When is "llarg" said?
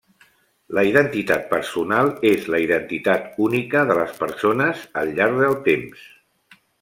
5.21-5.37